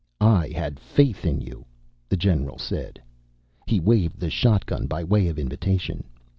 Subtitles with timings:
[0.19, 1.63] "I had faith in you,"
[2.09, 2.99] the general said.
[3.67, 6.05] He waved the shotgun by way of invitation.